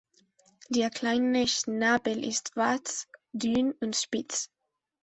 Der 0.69 0.89
kleine 0.89 1.47
Schnabel 1.47 2.25
ist 2.25 2.53
schwarz, 2.55 3.07
dünn 3.33 3.73
und 3.81 3.95
spitz. 3.95 4.49